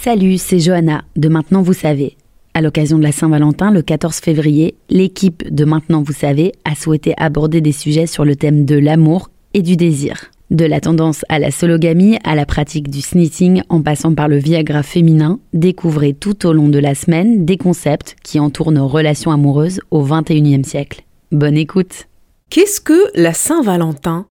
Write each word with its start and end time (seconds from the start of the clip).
Salut, 0.00 0.38
c'est 0.38 0.60
Johanna 0.60 1.02
de 1.16 1.28
Maintenant 1.28 1.60
Vous 1.60 1.72
savez. 1.72 2.16
À 2.54 2.60
l'occasion 2.60 2.98
de 2.98 3.02
la 3.02 3.10
Saint-Valentin, 3.10 3.72
le 3.72 3.82
14 3.82 4.18
février, 4.18 4.76
l'équipe 4.90 5.52
de 5.52 5.64
Maintenant 5.64 6.02
Vous 6.02 6.12
savez 6.12 6.52
a 6.64 6.76
souhaité 6.76 7.14
aborder 7.16 7.60
des 7.60 7.72
sujets 7.72 8.06
sur 8.06 8.24
le 8.24 8.36
thème 8.36 8.64
de 8.64 8.76
l'amour 8.76 9.28
et 9.54 9.60
du 9.60 9.76
désir. 9.76 10.30
De 10.52 10.64
la 10.64 10.80
tendance 10.80 11.24
à 11.28 11.40
la 11.40 11.50
sologamie 11.50 12.16
à 12.22 12.36
la 12.36 12.46
pratique 12.46 12.90
du 12.90 13.00
snitting 13.00 13.62
en 13.68 13.82
passant 13.82 14.14
par 14.14 14.28
le 14.28 14.38
Viagra 14.38 14.84
féminin, 14.84 15.40
découvrez 15.52 16.14
tout 16.14 16.46
au 16.46 16.52
long 16.52 16.68
de 16.68 16.78
la 16.78 16.94
semaine 16.94 17.44
des 17.44 17.56
concepts 17.56 18.14
qui 18.22 18.38
entourent 18.38 18.72
nos 18.72 18.86
relations 18.86 19.32
amoureuses 19.32 19.80
au 19.90 20.04
XXIe 20.04 20.64
siècle. 20.64 21.02
Bonne 21.32 21.56
écoute 21.56 22.06
Qu'est-ce 22.50 22.80
que 22.80 23.10
la 23.16 23.34
Saint-Valentin? 23.34 24.26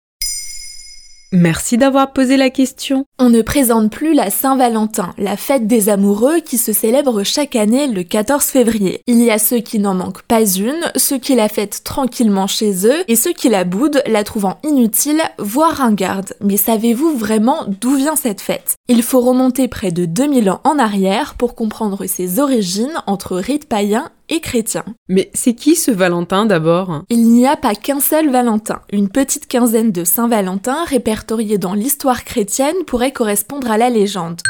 Merci 1.36 1.80
d'avoir 1.80 2.14
posé 2.14 2.38
la 2.38 2.52
question. 2.52 3.06
On 3.18 3.32
ne 3.32 3.42
présente 3.42 3.92
plus 3.92 4.14
la 4.14 4.30
Saint-Valentin, 4.30 5.16
la 5.18 5.36
fête 5.36 5.66
des 5.66 5.90
amoureux 5.90 6.42
qui 6.42 6.60
se 6.60 6.72
célèbre 6.74 7.24
chaque 7.24 7.56
année 7.56 7.88
le 7.88 8.04
14 8.04 8.44
février. 8.44 9.02
Il 9.08 9.20
y 9.20 9.32
a 9.32 9.40
ceux 9.40 9.58
qui 9.58 9.80
n'en 9.80 9.96
manquent 9.96 10.22
pas 10.22 10.46
une, 10.46 10.92
ceux 10.96 11.18
qui 11.18 11.34
la 11.34 11.50
fêtent 11.50 11.84
tranquillement 11.84 12.46
chez 12.46 12.86
eux, 12.86 13.04
et 13.08 13.16
ceux 13.16 13.34
qui 13.34 13.50
la 13.50 13.64
boudent, 13.64 14.04
la 14.06 14.24
trouvant 14.24 14.60
inutile, 14.64 15.24
voire 15.40 15.78
ringarde. 15.78 16.36
Mais 16.40 16.56
savez-vous 16.56 17.18
vraiment 17.18 17.66
d'où 17.82 17.96
vient 17.96 18.16
cette 18.16 18.42
fête? 18.42 18.76
Il 18.88 19.02
faut 19.02 19.22
remonter 19.22 19.68
près 19.68 19.90
de 19.90 20.06
2000 20.06 20.52
ans 20.52 20.62
en 20.64 20.78
arrière 20.78 21.34
pour 21.34 21.56
comprendre 21.56 22.06
ses 22.06 22.40
origines 22.40 23.02
entre 23.08 23.38
rites 23.38 23.68
païens 23.68 24.12
et 24.34 24.40
chrétiens. 24.40 24.86
Mais 25.08 25.30
c'est 25.34 25.54
qui 25.54 25.76
ce 25.76 25.92
Valentin 25.92 26.46
d'abord? 26.46 27.04
Il 27.10 27.30
n'y 27.30 27.48
a 27.48 27.56
pas 27.56 27.76
qu'un 27.76 28.00
seul 28.00 28.32
Valentin. 28.32 28.82
Une 28.92 29.10
petite 29.10 29.48
quinzaine 29.48 29.92
de 29.92 30.04
Saint-Valentin 30.04 30.84
répertoriés 30.86 31.60
dans 31.60 31.76
l'histoire 31.76 32.24
chrétienne 32.24 32.76
pourrait 32.88 33.12
correspondre 33.12 33.70
à 33.70 33.78
la 33.78 33.90
légende. 33.90 34.42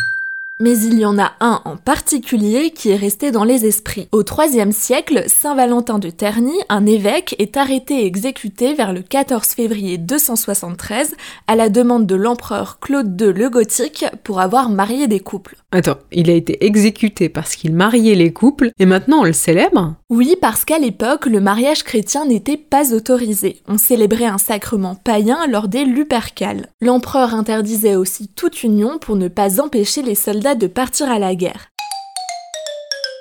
Mais 0.60 0.78
il 0.78 1.00
y 1.00 1.06
en 1.06 1.18
a 1.18 1.34
un 1.40 1.62
en 1.66 1.78
particulier 1.78 2.70
qui 2.70 2.92
est 2.92 2.96
resté 2.96 3.32
dans 3.32 3.44
les 3.44 3.66
esprits. 3.66 4.08
Au 4.12 4.24
IIIe 4.24 4.72
siècle, 4.72 5.24
Saint 5.28 5.56
Valentin 5.56 5.98
de 5.98 6.12
Terny, 6.12 6.54
un 6.70 6.86
évêque, 6.86 7.36
est 7.40 7.58
arrêté 7.58 8.04
et 8.04 8.06
exécuté 8.06 8.76
vers 8.76 8.94
le 8.94 9.02
14 9.02 9.48
février 9.48 9.98
273 9.98 11.16
à 11.48 11.56
la 11.56 11.70
demande 11.70 12.06
de 12.06 12.16
l'empereur 12.16 12.80
Claude 12.80 13.20
II 13.20 13.34
le 13.34 13.50
Gothique 13.50 14.06
pour 14.24 14.40
avoir 14.40 14.70
marié 14.70 15.08
des 15.08 15.20
couples. 15.20 15.56
Attends, 15.72 15.98
il 16.12 16.30
a 16.30 16.34
été 16.34 16.64
exécuté 16.64 17.30
parce 17.30 17.56
qu'il 17.56 17.74
mariait 17.74 18.14
les 18.14 18.32
couples 18.32 18.70
et 18.78 18.86
maintenant 18.86 19.22
on 19.22 19.24
le 19.24 19.34
célèbre? 19.34 19.96
Oui, 20.16 20.36
parce 20.40 20.64
qu'à 20.64 20.78
l'époque, 20.78 21.26
le 21.26 21.40
mariage 21.40 21.82
chrétien 21.82 22.26
n'était 22.26 22.56
pas 22.56 22.94
autorisé. 22.94 23.64
On 23.68 23.80
célébrait 23.80 24.28
un 24.28 24.38
sacrement 24.38 24.94
païen 24.94 25.48
lors 25.48 25.68
des 25.68 25.86
Lupercales. 25.86 26.68
L'empereur 26.82 27.34
interdisait 27.34 27.96
aussi 27.96 28.28
toute 28.28 28.62
union 28.62 29.00
pour 29.00 29.16
ne 29.16 29.28
pas 29.28 29.60
empêcher 29.60 30.04
les 30.04 30.14
soldats 30.14 30.54
de 30.54 30.68
partir 30.68 31.10
à 31.10 31.18
la 31.18 31.34
guerre. 31.34 31.73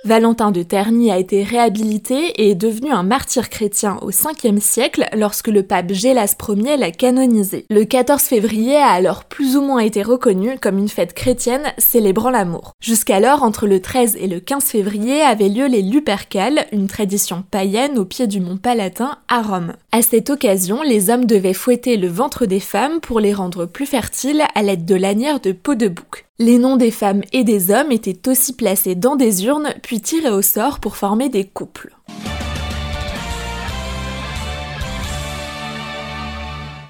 Valentin 0.04 0.50
de 0.50 0.64
Terny 0.64 1.12
a 1.12 1.18
été 1.18 1.44
réhabilité 1.44 2.42
et 2.42 2.50
est 2.50 2.54
devenu 2.56 2.90
un 2.90 3.04
martyr 3.04 3.48
chrétien 3.48 3.98
au 4.02 4.10
5e 4.10 4.58
siècle 4.58 5.06
lorsque 5.16 5.46
le 5.46 5.62
pape 5.62 5.92
Gélas 5.92 6.34
Ier 6.48 6.76
l'a 6.76 6.90
canonisé. 6.90 7.66
Le 7.70 7.84
14 7.84 8.20
février 8.20 8.74
a 8.74 8.88
alors 8.88 9.22
plus 9.24 9.56
ou 9.56 9.62
moins 9.62 9.78
été 9.78 10.02
reconnu 10.02 10.58
comme 10.60 10.78
une 10.78 10.88
fête 10.88 11.14
chrétienne 11.14 11.72
célébrant 11.78 12.30
l'amour. 12.30 12.72
Jusqu'alors, 12.80 13.44
entre 13.44 13.68
le 13.68 13.80
13 13.80 14.16
et 14.16 14.26
le 14.26 14.40
15 14.40 14.64
février 14.64 15.22
avaient 15.22 15.48
lieu 15.48 15.66
les 15.66 15.82
Lupercales, 15.82 16.66
une 16.72 16.88
tradition 16.88 17.44
païenne 17.48 17.96
au 17.96 18.04
pied 18.04 18.26
du 18.26 18.40
mont 18.40 18.56
Palatin 18.56 19.18
à 19.28 19.40
Rome. 19.40 19.74
À 19.92 20.02
cette 20.02 20.30
occasion, 20.30 20.82
les 20.82 21.10
hommes 21.10 21.26
devaient 21.26 21.54
fouetter 21.54 21.96
le 21.96 22.08
ventre 22.08 22.44
des 22.44 22.60
femmes 22.60 22.98
pour 23.00 23.20
les 23.20 23.34
rendre 23.34 23.66
plus 23.66 23.86
fertiles 23.86 24.42
à 24.56 24.62
l'aide 24.64 24.84
de 24.84 24.96
lanières 24.96 25.38
de 25.38 25.52
peau 25.52 25.76
de 25.76 25.86
bouc. 25.86 26.24
Les 26.38 26.56
noms 26.56 26.78
des 26.78 26.90
femmes 26.90 27.20
et 27.34 27.44
des 27.44 27.70
hommes 27.70 27.92
étaient 27.92 28.26
aussi 28.26 28.56
placés 28.56 28.94
dans 28.94 29.16
des 29.16 29.44
urnes 29.44 29.74
puis 29.82 30.00
tirés 30.00 30.30
au 30.30 30.40
sort 30.40 30.80
pour 30.80 30.96
former 30.96 31.28
des 31.28 31.44
couples. 31.44 31.94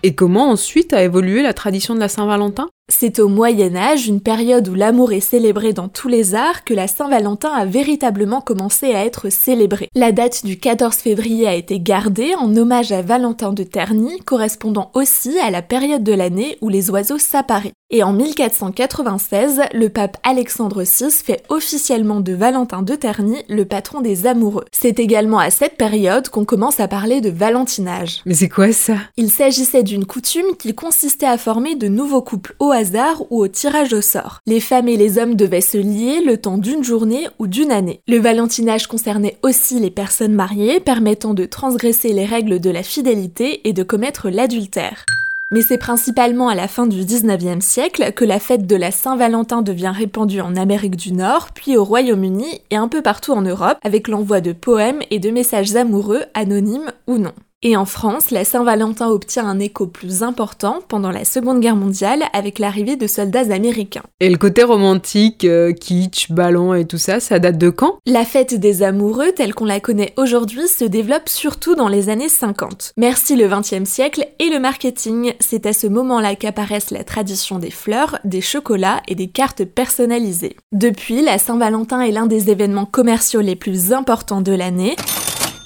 Et 0.04 0.14
comment 0.14 0.48
ensuite 0.48 0.92
a 0.92 1.03
évolué 1.03 1.42
la 1.42 1.54
tradition 1.54 1.94
de 1.94 2.00
la 2.00 2.06
Saint-Valentin? 2.06 2.69
C'est 2.92 3.19
au 3.19 3.28
Moyen 3.28 3.75
Âge, 3.75 4.06
une 4.06 4.20
période 4.20 4.69
où 4.69 4.75
l'amour 4.75 5.12
est 5.12 5.20
célébré 5.20 5.72
dans 5.72 5.88
tous 5.88 6.08
les 6.08 6.34
arts, 6.34 6.62
que 6.62 6.75
la 6.75 6.86
Saint-Valentin 6.86 7.50
a 7.50 7.64
véritablement 7.64 8.42
commencé 8.42 8.94
à 8.94 9.04
être 9.04 9.30
célébrée. 9.30 9.88
La 9.94 10.12
date 10.12 10.44
du 10.44 10.58
14 10.58 10.97
février 10.97 11.48
a 11.48 11.54
été 11.54 11.80
gardée 11.80 12.34
en 12.38 12.54
hommage 12.54 12.92
à 12.92 13.00
Valentin 13.00 13.54
de 13.54 13.62
Terny, 13.62 14.20
correspondant 14.20 14.91
aussi 14.94 15.38
à 15.38 15.50
la 15.50 15.62
période 15.62 16.04
de 16.04 16.12
l'année 16.12 16.58
où 16.60 16.69
les 16.69 16.91
oiseaux 16.91 17.19
s'apparaissent. 17.19 17.72
Et 17.94 18.03
en 18.03 18.12
1496, 18.14 19.60
le 19.74 19.88
pape 19.91 20.16
Alexandre 20.22 20.82
VI 20.82 21.10
fait 21.10 21.42
officiellement 21.50 22.20
de 22.20 22.32
Valentin 22.32 22.80
de 22.80 22.94
Terny 22.94 23.42
le 23.50 23.64
patron 23.66 24.00
des 24.00 24.26
amoureux. 24.26 24.64
C'est 24.72 24.98
également 24.98 25.38
à 25.38 25.50
cette 25.50 25.76
période 25.76 26.28
qu'on 26.30 26.47
commence 26.47 26.80
à 26.80 26.88
parler 26.88 27.20
de 27.20 27.28
valentinage. 27.28 28.22
Mais 28.24 28.32
c'est 28.32 28.48
quoi 28.48 28.72
ça? 28.72 28.94
Il 29.19 29.30
s'agissait 29.30 29.82
d'une 29.82 30.06
coutume 30.06 30.56
qui 30.59 30.74
consistait 30.74 31.26
à 31.26 31.36
former 31.36 31.74
de 31.74 31.88
nouveaux 31.88 32.22
couples 32.22 32.54
au 32.60 32.70
hasard 32.70 32.81
ou 33.31 33.43
au 33.43 33.48
tirage 33.48 33.93
au 33.93 34.00
sort. 34.00 34.38
Les 34.47 34.60
femmes 34.60 34.88
et 34.88 34.97
les 34.97 35.19
hommes 35.19 35.34
devaient 35.34 35.60
se 35.60 35.78
lier 35.78 36.20
le 36.25 36.37
temps 36.37 36.59
d'une 36.59 36.84
journée 36.84 37.26
ou 37.38 37.47
d'une 37.47 37.72
année. 37.72 38.00
Le 38.09 38.19
valentinage 38.19 38.87
concernait 38.87 39.38
aussi 39.43 39.78
les 39.78 39.91
personnes 39.91 40.34
mariées, 40.34 40.81
permettant 40.81 41.34
de 41.34 41.44
transgresser 41.44 42.12
les 42.12 42.25
règles 42.25 42.60
de 42.60 42.71
la 42.71 42.82
fidélité 42.82 43.66
et 43.69 43.72
de 43.72 43.82
commettre 43.82 44.31
l'adultère. 44.31 45.04
Mais 45.53 45.60
c'est 45.60 45.78
principalement 45.78 46.48
à 46.48 46.54
la 46.54 46.66
fin 46.66 46.87
du 46.87 47.03
19e 47.03 47.60
siècle 47.60 48.12
que 48.12 48.25
la 48.25 48.38
fête 48.38 48.66
de 48.66 48.75
la 48.75 48.91
Saint-Valentin 48.91 49.60
devient 49.60 49.92
répandue 49.94 50.41
en 50.41 50.56
Amérique 50.56 50.97
du 50.97 51.12
Nord, 51.12 51.48
puis 51.54 51.76
au 51.76 51.84
Royaume-Uni 51.84 52.62
et 52.71 52.76
un 52.76 52.88
peu 52.88 53.03
partout 53.03 53.32
en 53.32 53.42
Europe, 53.42 53.76
avec 53.82 54.09
l'envoi 54.09 54.41
de 54.41 54.53
poèmes 54.53 55.00
et 55.10 55.19
de 55.19 55.31
messages 55.31 55.76
amoureux, 55.76 56.22
anonymes 56.32 56.91
ou 57.06 57.19
non. 57.19 57.34
Et 57.64 57.76
en 57.76 57.84
France, 57.84 58.32
la 58.32 58.44
Saint-Valentin 58.44 59.08
obtient 59.08 59.46
un 59.46 59.60
écho 59.60 59.86
plus 59.86 60.24
important 60.24 60.80
pendant 60.88 61.12
la 61.12 61.24
Seconde 61.24 61.60
Guerre 61.60 61.76
mondiale 61.76 62.24
avec 62.32 62.58
l'arrivée 62.58 62.96
de 62.96 63.06
soldats 63.06 63.52
américains. 63.54 64.02
Et 64.18 64.30
le 64.30 64.36
côté 64.36 64.64
romantique, 64.64 65.44
euh, 65.44 65.72
kitsch, 65.72 66.32
ballon 66.32 66.74
et 66.74 66.86
tout 66.86 66.98
ça, 66.98 67.20
ça 67.20 67.38
date 67.38 67.58
de 67.58 67.70
quand? 67.70 67.98
La 68.04 68.24
fête 68.24 68.54
des 68.54 68.82
amoureux, 68.82 69.30
telle 69.30 69.54
qu'on 69.54 69.64
la 69.64 69.78
connaît 69.78 70.12
aujourd'hui, 70.16 70.66
se 70.66 70.84
développe 70.84 71.28
surtout 71.28 71.76
dans 71.76 71.86
les 71.86 72.08
années 72.08 72.28
50. 72.28 72.94
Merci 72.96 73.36
le 73.36 73.46
20e 73.46 73.84
siècle 73.84 74.26
et 74.40 74.48
le 74.50 74.58
marketing. 74.58 75.34
C'est 75.38 75.64
à 75.64 75.72
ce 75.72 75.86
moment-là 75.86 76.34
qu'apparaissent 76.34 76.90
la 76.90 77.04
tradition 77.04 77.60
des 77.60 77.70
fleurs, 77.70 78.18
des 78.24 78.40
chocolats 78.40 79.02
et 79.06 79.14
des 79.14 79.28
cartes 79.28 79.64
personnalisées. 79.64 80.56
Depuis, 80.72 81.22
la 81.22 81.38
Saint-Valentin 81.38 82.00
est 82.00 82.10
l'un 82.10 82.26
des 82.26 82.50
événements 82.50 82.86
commerciaux 82.86 83.40
les 83.40 83.54
plus 83.54 83.92
importants 83.92 84.40
de 84.40 84.52
l'année. 84.52 84.96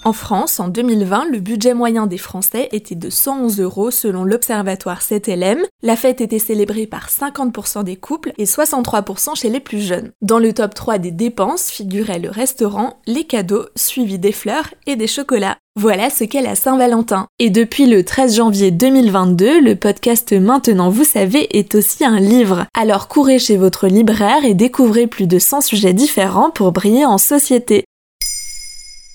En 0.07 0.13
France, 0.13 0.61
en 0.61 0.69
2020, 0.69 1.31
le 1.33 1.41
budget 1.41 1.75
moyen 1.75 2.07
des 2.07 2.17
Français 2.17 2.69
était 2.71 2.95
de 2.95 3.11
111 3.11 3.59
euros 3.59 3.91
selon 3.91 4.23
l'Observatoire 4.23 5.01
7LM. 5.01 5.59
La 5.83 5.97
fête 5.97 6.21
était 6.21 6.39
célébrée 6.39 6.87
par 6.87 7.09
50% 7.09 7.83
des 7.83 7.97
couples 7.97 8.33
et 8.39 8.45
63% 8.45 9.35
chez 9.35 9.49
les 9.49 9.59
plus 9.59 9.81
jeunes. 9.81 10.13
Dans 10.23 10.39
le 10.39 10.53
top 10.53 10.75
3 10.75 10.99
des 10.99 11.11
dépenses 11.11 11.71
figuraient 11.71 12.21
le 12.21 12.31
restaurant, 12.31 13.01
les 13.09 13.25
cadeaux, 13.25 13.67
suivis 13.75 14.21
des 14.21 14.31
fleurs 14.31 14.73
et 14.87 14.95
des 14.95 15.09
chocolats. 15.09 15.57
Voilà 15.75 16.09
ce 16.09 16.23
qu'est 16.23 16.41
la 16.41 16.55
Saint-Valentin. 16.55 17.27
Et 17.41 17.51
depuis 17.51 17.87
le 17.87 18.05
13 18.05 18.37
janvier 18.37 18.71
2022, 18.71 19.61
le 19.61 19.75
podcast 19.75 20.33
Maintenant 20.33 20.89
vous 20.89 21.03
savez 21.03 21.59
est 21.59 21.75
aussi 21.75 22.05
un 22.05 22.21
livre. 22.21 22.67
Alors 22.79 23.09
courez 23.09 23.41
chez 23.41 23.57
votre 23.57 23.89
libraire 23.89 24.45
et 24.45 24.55
découvrez 24.55 25.09
plus 25.09 25.27
de 25.27 25.41
100 25.41 25.63
sujets 25.63 25.95
différents 25.95 26.51
pour 26.51 26.71
briller 26.71 27.05
en 27.05 27.19
société. 27.19 27.87